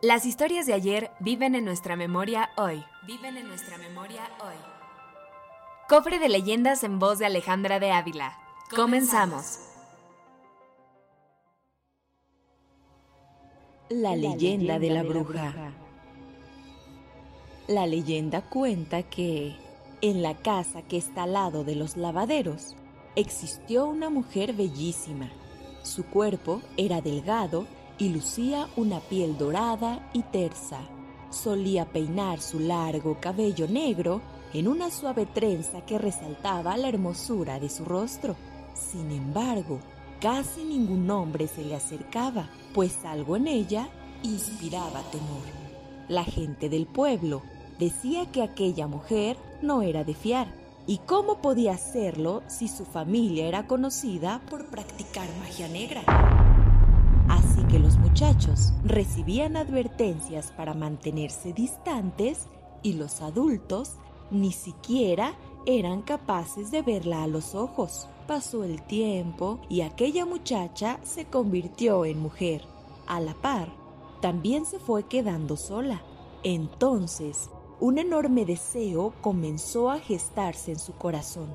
Las 0.00 0.26
historias 0.26 0.64
de 0.66 0.74
ayer 0.74 1.10
viven 1.18 1.56
en 1.56 1.64
nuestra 1.64 1.96
memoria 1.96 2.50
hoy. 2.56 2.84
Viven 3.04 3.36
en 3.36 3.48
nuestra 3.48 3.78
memoria 3.78 4.30
hoy. 4.38 4.54
Cofre 5.88 6.20
de 6.20 6.28
leyendas 6.28 6.84
en 6.84 7.00
voz 7.00 7.18
de 7.18 7.26
Alejandra 7.26 7.80
de 7.80 7.90
Ávila. 7.90 8.38
Comenzamos. 8.76 9.58
La 13.88 14.14
leyenda 14.14 14.78
de 14.78 14.90
la 14.90 15.02
bruja. 15.02 15.72
La 17.66 17.88
leyenda 17.88 18.42
cuenta 18.42 19.02
que 19.02 19.56
en 20.00 20.22
la 20.22 20.36
casa 20.36 20.82
que 20.82 20.96
está 20.96 21.24
al 21.24 21.32
lado 21.32 21.64
de 21.64 21.74
los 21.74 21.96
lavaderos 21.96 22.76
existió 23.16 23.86
una 23.86 24.10
mujer 24.10 24.52
bellísima. 24.52 25.28
Su 25.82 26.04
cuerpo 26.04 26.62
era 26.76 27.00
delgado 27.00 27.66
y 27.98 28.10
lucía 28.10 28.68
una 28.76 29.00
piel 29.00 29.36
dorada 29.36 30.08
y 30.12 30.22
tersa. 30.22 30.80
Solía 31.30 31.84
peinar 31.84 32.40
su 32.40 32.60
largo 32.60 33.18
cabello 33.20 33.66
negro 33.68 34.22
en 34.54 34.68
una 34.68 34.90
suave 34.90 35.26
trenza 35.26 35.82
que 35.84 35.98
resaltaba 35.98 36.76
la 36.76 36.88
hermosura 36.88 37.60
de 37.60 37.68
su 37.68 37.84
rostro. 37.84 38.36
Sin 38.74 39.10
embargo, 39.10 39.80
casi 40.20 40.64
ningún 40.64 41.10
hombre 41.10 41.48
se 41.48 41.64
le 41.64 41.74
acercaba, 41.74 42.48
pues 42.72 43.04
algo 43.04 43.36
en 43.36 43.48
ella 43.48 43.88
inspiraba 44.22 45.02
temor. 45.10 45.42
La 46.08 46.24
gente 46.24 46.68
del 46.68 46.86
pueblo 46.86 47.42
decía 47.78 48.30
que 48.32 48.42
aquella 48.42 48.86
mujer 48.86 49.36
no 49.60 49.82
era 49.82 50.04
de 50.04 50.14
fiar. 50.14 50.54
¿Y 50.86 50.98
cómo 50.98 51.42
podía 51.42 51.72
hacerlo 51.72 52.42
si 52.46 52.66
su 52.66 52.86
familia 52.86 53.46
era 53.46 53.66
conocida 53.66 54.40
por 54.48 54.66
practicar 54.70 55.28
magia 55.40 55.68
negra? 55.68 56.47
Así 57.28 57.62
que 57.64 57.78
los 57.78 57.98
muchachos 57.98 58.72
recibían 58.84 59.56
advertencias 59.56 60.50
para 60.56 60.74
mantenerse 60.74 61.52
distantes 61.52 62.46
y 62.82 62.94
los 62.94 63.20
adultos 63.20 63.96
ni 64.30 64.52
siquiera 64.52 65.34
eran 65.66 66.02
capaces 66.02 66.70
de 66.70 66.82
verla 66.82 67.22
a 67.22 67.26
los 67.26 67.54
ojos. 67.54 68.08
Pasó 68.26 68.64
el 68.64 68.82
tiempo 68.82 69.60
y 69.68 69.82
aquella 69.82 70.24
muchacha 70.24 70.98
se 71.02 71.26
convirtió 71.26 72.04
en 72.04 72.20
mujer. 72.20 72.62
A 73.06 73.20
la 73.20 73.34
par, 73.34 73.68
también 74.20 74.66
se 74.66 74.78
fue 74.78 75.04
quedando 75.04 75.56
sola. 75.56 76.02
Entonces, 76.42 77.50
un 77.80 77.98
enorme 77.98 78.44
deseo 78.44 79.12
comenzó 79.20 79.90
a 79.90 79.98
gestarse 79.98 80.72
en 80.72 80.78
su 80.78 80.94
corazón. 80.94 81.48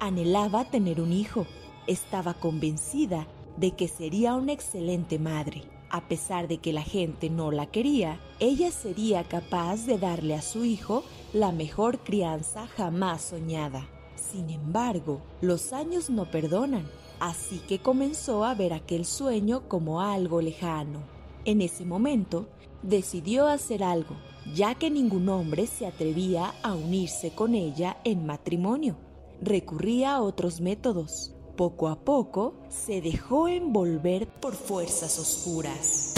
Anhelaba 0.00 0.64
tener 0.64 1.00
un 1.00 1.12
hijo. 1.12 1.46
Estaba 1.86 2.34
convencida 2.34 3.26
de 3.56 3.72
que 3.72 3.88
sería 3.88 4.34
una 4.34 4.52
excelente 4.52 5.18
madre. 5.18 5.62
A 5.90 6.08
pesar 6.08 6.48
de 6.48 6.58
que 6.58 6.72
la 6.72 6.82
gente 6.82 7.30
no 7.30 7.52
la 7.52 7.66
quería, 7.66 8.20
ella 8.40 8.72
sería 8.72 9.22
capaz 9.24 9.86
de 9.86 9.96
darle 9.98 10.34
a 10.34 10.42
su 10.42 10.64
hijo 10.64 11.04
la 11.32 11.52
mejor 11.52 12.00
crianza 12.00 12.66
jamás 12.66 13.22
soñada. 13.22 13.88
Sin 14.16 14.50
embargo, 14.50 15.20
los 15.40 15.72
años 15.72 16.10
no 16.10 16.30
perdonan, 16.30 16.88
así 17.20 17.60
que 17.68 17.78
comenzó 17.78 18.44
a 18.44 18.54
ver 18.54 18.72
aquel 18.72 19.04
sueño 19.04 19.68
como 19.68 20.00
algo 20.00 20.40
lejano. 20.40 21.00
En 21.44 21.60
ese 21.60 21.84
momento, 21.84 22.48
decidió 22.82 23.46
hacer 23.46 23.84
algo, 23.84 24.16
ya 24.54 24.74
que 24.74 24.90
ningún 24.90 25.28
hombre 25.28 25.66
se 25.66 25.86
atrevía 25.86 26.54
a 26.62 26.74
unirse 26.74 27.30
con 27.34 27.54
ella 27.54 27.98
en 28.04 28.26
matrimonio. 28.26 28.96
Recurría 29.40 30.14
a 30.14 30.22
otros 30.22 30.60
métodos. 30.60 31.33
Poco 31.56 31.86
a 31.86 31.94
poco 31.94 32.54
se 32.68 33.00
dejó 33.00 33.46
envolver 33.46 34.26
por 34.26 34.54
fuerzas 34.54 35.20
oscuras. 35.20 36.14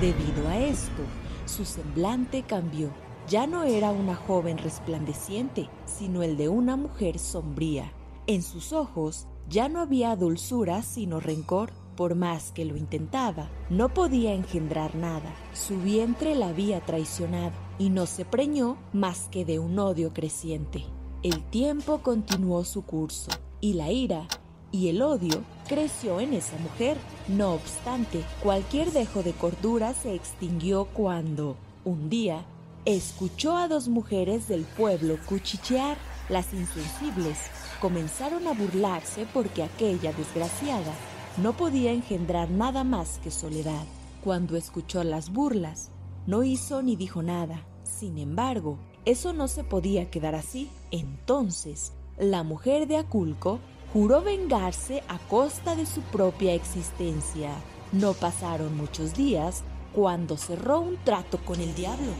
Debido 0.00 0.48
a 0.48 0.58
esto, 0.58 1.02
su 1.46 1.64
semblante 1.64 2.42
cambió. 2.42 2.90
Ya 3.28 3.46
no 3.46 3.62
era 3.62 3.92
una 3.92 4.16
joven 4.16 4.58
resplandeciente, 4.58 5.68
sino 5.86 6.24
el 6.24 6.36
de 6.36 6.48
una 6.48 6.74
mujer 6.76 7.20
sombría. 7.20 7.92
En 8.26 8.42
sus 8.42 8.72
ojos 8.72 9.28
ya 9.48 9.68
no 9.68 9.80
había 9.80 10.16
dulzura 10.16 10.82
sino 10.82 11.20
rencor. 11.20 11.72
Por 11.94 12.16
más 12.16 12.50
que 12.50 12.64
lo 12.64 12.76
intentaba, 12.76 13.48
no 13.70 13.94
podía 13.94 14.34
engendrar 14.34 14.96
nada. 14.96 15.32
Su 15.52 15.78
vientre 15.78 16.34
la 16.34 16.48
había 16.48 16.80
traicionado 16.80 17.52
y 17.78 17.90
no 17.90 18.06
se 18.06 18.24
preñó 18.24 18.76
más 18.92 19.28
que 19.30 19.44
de 19.44 19.60
un 19.60 19.78
odio 19.78 20.12
creciente. 20.12 20.84
El 21.24 21.42
tiempo 21.42 22.00
continuó 22.02 22.64
su 22.64 22.82
curso 22.82 23.30
y 23.62 23.72
la 23.72 23.90
ira 23.90 24.28
y 24.70 24.88
el 24.88 25.00
odio 25.00 25.42
creció 25.66 26.20
en 26.20 26.34
esa 26.34 26.58
mujer. 26.58 26.98
No 27.28 27.54
obstante, 27.54 28.22
cualquier 28.42 28.92
dejo 28.92 29.22
de 29.22 29.32
cordura 29.32 29.94
se 29.94 30.14
extinguió 30.14 30.84
cuando, 30.84 31.56
un 31.86 32.10
día, 32.10 32.44
escuchó 32.84 33.56
a 33.56 33.68
dos 33.68 33.88
mujeres 33.88 34.48
del 34.48 34.64
pueblo 34.64 35.16
cuchichear. 35.24 35.96
Las 36.28 36.52
insensibles 36.52 37.38
comenzaron 37.80 38.46
a 38.46 38.52
burlarse 38.52 39.26
porque 39.32 39.62
aquella 39.62 40.12
desgraciada 40.12 40.92
no 41.38 41.56
podía 41.56 41.92
engendrar 41.92 42.50
nada 42.50 42.84
más 42.84 43.18
que 43.24 43.30
soledad. 43.30 43.86
Cuando 44.22 44.58
escuchó 44.58 45.02
las 45.04 45.32
burlas, 45.32 45.90
no 46.26 46.42
hizo 46.44 46.82
ni 46.82 46.96
dijo 46.96 47.22
nada. 47.22 47.66
Sin 47.82 48.18
embargo, 48.18 48.78
eso 49.04 49.32
no 49.32 49.48
se 49.48 49.64
podía 49.64 50.10
quedar 50.10 50.34
así. 50.34 50.70
Entonces, 50.90 51.92
la 52.18 52.42
mujer 52.42 52.86
de 52.86 52.96
Aculco 52.96 53.58
juró 53.92 54.22
vengarse 54.22 55.02
a 55.08 55.18
costa 55.18 55.76
de 55.76 55.86
su 55.86 56.00
propia 56.00 56.54
existencia. 56.54 57.50
No 57.92 58.12
pasaron 58.12 58.76
muchos 58.76 59.14
días 59.14 59.62
cuando 59.94 60.36
cerró 60.36 60.80
un 60.80 60.96
trato 61.04 61.38
con 61.44 61.60
el 61.60 61.74
diablo. 61.74 62.12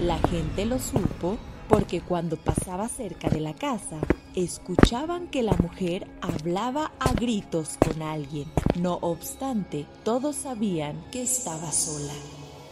La 0.00 0.18
gente 0.18 0.64
lo 0.64 0.78
supo 0.78 1.36
porque 1.68 2.00
cuando 2.00 2.36
pasaba 2.36 2.88
cerca 2.88 3.28
de 3.28 3.40
la 3.40 3.54
casa, 3.54 3.98
escuchaban 4.34 5.28
que 5.28 5.42
la 5.42 5.54
mujer 5.54 6.06
hablaba 6.20 6.92
a 6.98 7.12
gritos 7.12 7.76
con 7.78 8.02
alguien. 8.02 8.50
No 8.78 8.98
obstante, 9.02 9.86
todos 10.04 10.36
sabían 10.36 11.04
que 11.10 11.22
estaba 11.22 11.70
sola. 11.70 12.14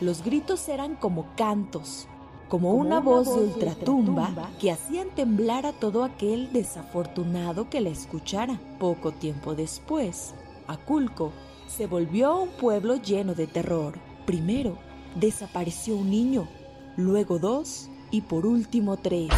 Los 0.00 0.22
gritos 0.22 0.68
eran 0.68 0.94
como 0.94 1.26
cantos, 1.36 2.06
como, 2.48 2.72
una, 2.74 3.00
voz, 3.00 3.34
de 3.34 3.42
ultratumba, 3.42 4.50
que 4.60 4.70
hacían 4.70 5.08
temblar 5.10 5.66
a 5.66 5.72
todo 5.72 6.04
aquel 6.04 6.52
desafortunado 6.52 7.68
que 7.68 7.80
la 7.80 7.88
escuchara. 7.88 8.60
Poco 8.78 9.10
tiempo 9.10 9.56
después, 9.56 10.34
Aculco 10.68 11.32
se 11.66 11.86
volvió 11.88 12.36
un 12.38 12.48
pueblo 12.50 12.94
lleno 12.94 13.34
de 13.34 13.48
terror. 13.48 13.98
Primero, 14.24 14.78
desapareció 15.16 15.96
un 15.96 16.10
niño, 16.10 16.48
luego 16.96 17.40
dos 17.40 17.90
y 18.12 18.20
por 18.20 18.46
último 18.46 18.96
tres. 18.96 19.30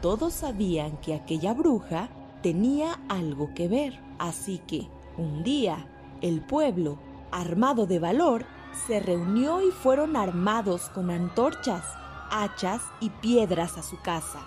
Todos 0.00 0.32
sabían 0.32 0.96
que 0.98 1.14
aquella 1.14 1.52
bruja 1.52 2.08
tenía 2.42 3.00
algo 3.08 3.52
que 3.54 3.68
ver, 3.68 4.00
así 4.18 4.62
que 4.66 4.88
un 5.18 5.44
día 5.44 5.86
el 6.20 6.40
pueblo, 6.40 6.98
armado 7.30 7.86
de 7.86 7.98
valor, 7.98 8.46
se 8.86 9.00
reunió 9.00 9.62
y 9.62 9.70
fueron 9.70 10.16
armados 10.16 10.90
con 10.90 11.10
antorchas, 11.10 11.84
hachas 12.30 12.82
y 13.00 13.10
piedras 13.10 13.78
a 13.78 13.82
su 13.82 14.00
casa. 14.00 14.40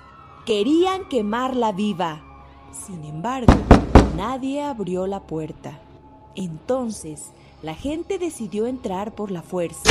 Querían 0.45 1.07
quemarla 1.09 1.71
viva. 1.71 2.21
Sin 2.71 3.03
embargo, 3.03 3.53
nadie 4.15 4.63
abrió 4.63 5.07
la 5.07 5.21
puerta. 5.21 5.79
Entonces, 6.35 7.31
la 7.63 7.73
gente 7.73 8.19
decidió 8.19 8.67
entrar 8.67 9.15
por 9.15 9.31
la 9.31 9.41
fuerza. 9.41 9.89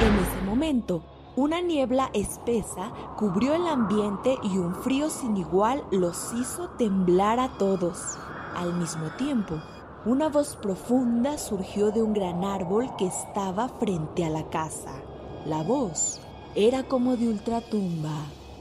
En 0.00 0.14
ese 0.14 0.44
momento, 0.44 1.02
una 1.36 1.60
niebla 1.60 2.10
espesa 2.12 2.92
cubrió 3.16 3.54
el 3.54 3.66
ambiente 3.66 4.38
y 4.42 4.58
un 4.58 4.74
frío 4.74 5.10
sin 5.10 5.36
igual 5.36 5.84
los 5.90 6.32
hizo 6.34 6.68
temblar 6.70 7.40
a 7.40 7.56
todos. 7.58 8.18
Al 8.54 8.74
mismo 8.74 9.10
tiempo, 9.18 9.60
una 10.06 10.28
voz 10.28 10.54
profunda 10.54 11.36
surgió 11.36 11.90
de 11.90 12.00
un 12.00 12.12
gran 12.12 12.44
árbol 12.44 12.88
que 12.96 13.06
estaba 13.06 13.68
frente 13.68 14.24
a 14.24 14.30
la 14.30 14.48
casa. 14.50 15.02
La 15.44 15.64
voz 15.64 16.20
era 16.54 16.84
como 16.84 17.16
de 17.16 17.26
ultratumba. 17.26 18.14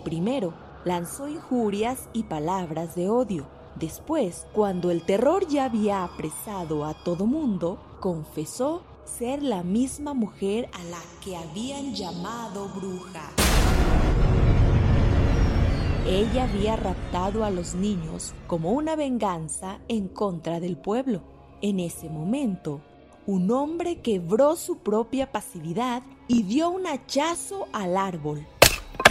Primero, 0.03 0.55
lanzó 0.85 1.27
injurias 1.27 2.09
y 2.13 2.23
palabras 2.23 2.95
de 2.95 3.09
odio. 3.09 3.45
Después, 3.75 4.47
cuando 4.53 4.89
el 4.89 5.03
terror 5.03 5.47
ya 5.47 5.65
había 5.65 6.03
apresado 6.03 6.83
a 6.83 6.95
todo 6.95 7.27
mundo, 7.27 7.77
confesó 7.99 8.81
ser 9.03 9.43
la 9.43 9.61
misma 9.61 10.15
mujer 10.15 10.67
a 10.73 10.83
la 10.85 11.01
que 11.23 11.37
habían 11.37 11.93
llamado 11.93 12.69
bruja. 12.69 13.29
Ella 16.07 16.45
había 16.45 16.75
raptado 16.75 17.43
a 17.43 17.51
los 17.51 17.75
niños 17.75 18.33
como 18.47 18.71
una 18.71 18.95
venganza 18.95 19.79
en 19.87 20.07
contra 20.07 20.59
del 20.59 20.77
pueblo. 20.77 21.34
En 21.67 21.79
ese 21.79 22.09
momento, 22.09 22.81
un 23.25 23.49
hombre 23.49 23.99
quebró 24.01 24.55
su 24.55 24.77
propia 24.77 25.31
pasividad 25.31 26.03
y 26.27 26.43
dio 26.43 26.69
un 26.69 26.85
hachazo 26.85 27.67
al 27.73 27.97
árbol. 27.97 28.45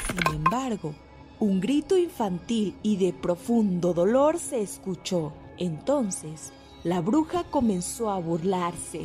Sin 0.06 0.36
embargo, 0.36 0.94
un 1.40 1.60
grito 1.60 1.98
infantil 1.98 2.76
y 2.84 2.96
de 2.96 3.12
profundo 3.12 3.92
dolor 3.92 4.38
se 4.38 4.62
escuchó. 4.62 5.32
Entonces, 5.58 6.52
la 6.84 7.00
bruja 7.00 7.42
comenzó 7.42 8.08
a 8.08 8.20
burlarse 8.20 9.02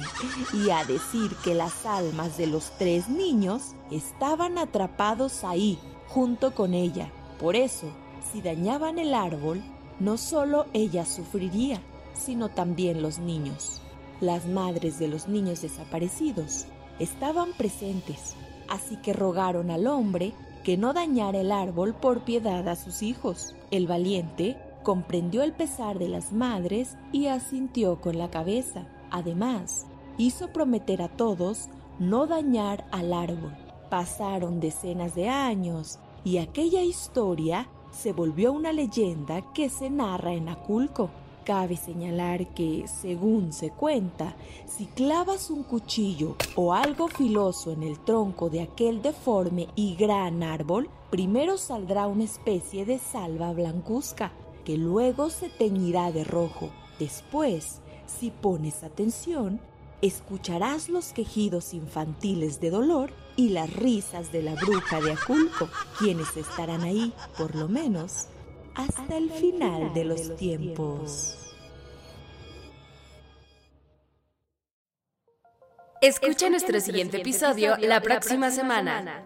y 0.54 0.70
a 0.70 0.86
decir 0.86 1.36
que 1.44 1.56
las 1.56 1.88
almas 1.88 2.38
de 2.38 2.46
los 2.46 2.70
tres 2.78 3.10
niños 3.10 3.74
estaban 3.90 4.60
atrapados 4.60 5.44
ahí, 5.44 5.80
junto 6.08 6.54
con 6.54 6.76
ella. 6.76 7.12
Por 7.40 7.56
eso, 7.56 7.88
si 8.32 8.44
dañaban 8.44 9.00
el 9.00 9.16
árbol, 9.16 9.64
no 10.00 10.20
solo 10.20 10.68
ella 10.72 11.04
sufriría, 11.04 11.82
sino 12.20 12.50
también 12.50 13.02
los 13.02 13.20
niños. 13.20 13.82
Las 14.22 14.46
madres 14.46 15.00
de 15.00 15.08
los 15.08 15.28
niños 15.28 15.62
desaparecidos 15.62 16.66
estaban 17.00 17.54
presentes, 17.54 18.36
así 18.68 18.98
que 18.98 19.14
rogaron 19.14 19.72
al 19.72 19.88
hombre 19.88 20.34
que 20.64 20.78
no 20.78 20.94
dañara 20.94 21.40
el 21.40 21.52
árbol 21.52 21.96
por 21.96 22.26
piedad 22.26 22.68
a 22.68 22.76
sus 22.76 23.02
hijos. 23.02 23.56
El 23.72 23.88
valiente 23.88 24.58
comprendió 24.84 25.44
el 25.44 25.54
pesar 25.54 26.00
de 26.00 26.10
las 26.10 26.34
madres 26.34 26.98
y 27.12 27.28
asintió 27.28 28.02
con 28.02 28.18
la 28.18 28.30
cabeza. 28.30 28.88
Además, 29.12 29.86
hizo 30.18 30.50
prometer 30.50 31.02
a 31.02 31.08
todos 31.08 31.70
no 32.00 32.28
dañar 32.28 32.86
al 32.92 33.14
árbol. 33.14 33.56
Pasaron 33.90 34.60
decenas 34.60 35.16
de 35.16 35.30
años 35.30 36.00
y 36.24 36.38
aquella 36.38 36.82
historia 36.82 37.68
se 37.92 38.14
volvió 38.14 38.52
una 38.54 38.72
leyenda 38.72 39.42
que 39.54 39.70
se 39.70 39.90
narra 39.90 40.34
en 40.34 40.50
Aculco. 40.50 41.10
Cabe 41.50 41.78
señalar 41.78 42.46
que, 42.54 42.86
según 42.88 43.54
se 43.54 43.72
cuenta, 43.72 44.36
si 44.68 44.86
clavas 44.86 45.50
un 45.50 45.64
cuchillo 45.64 46.36
o 46.56 46.76
algo 46.76 47.08
filoso 47.08 47.72
en 47.72 47.82
el 47.82 47.98
tronco 48.02 48.52
de 48.52 48.62
aquel 48.62 49.02
deforme 49.02 49.68
y 49.76 49.96
gran 49.96 50.44
árbol, 50.44 50.92
primero 51.10 51.58
saldrá 51.58 52.06
una 52.06 52.26
especie 52.26 52.86
de 52.86 53.00
salva 53.00 53.52
blancuzca, 53.52 54.32
que 54.64 54.78
luego 54.78 55.32
se 55.32 55.50
teñirá 55.50 56.12
de 56.12 56.24
rojo. 56.24 56.70
Después, 57.00 57.82
si 58.06 58.30
pones 58.30 58.84
atención, 58.84 59.60
escucharás 60.04 60.88
los 60.88 61.14
quejidos 61.14 61.74
infantiles 61.74 62.62
de 62.62 62.70
dolor 62.70 63.12
y 63.36 63.50
las 63.50 63.74
risas 63.74 64.32
de 64.32 64.44
la 64.44 64.54
bruja 64.54 65.02
de 65.02 65.14
Aculco, 65.14 65.68
quienes 65.98 66.38
estarán 66.38 66.82
ahí, 66.82 67.12
por 67.40 67.56
lo 67.56 67.68
menos, 67.68 68.28
hasta 68.80 69.18
el 69.18 69.30
final 69.30 69.94
de 69.94 70.06
los 70.06 70.36
tiempos. 70.38 71.36
Escucha 76.02 76.50
nuestro 76.50 76.80
siguiente 76.80 77.18
episodio 77.18 77.76
la 77.78 78.00
próxima 78.00 78.52
semana. 78.52 79.26